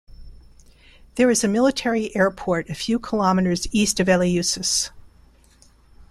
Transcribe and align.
There 1.13 1.29
is 1.29 1.43
a 1.43 1.47
military 1.47 2.15
airport 2.15 2.71
a 2.71 2.73
few 2.73 2.97
kilometers 2.97 3.67
east 3.71 3.99
of 3.99 4.07
Eleusis. 4.09 4.89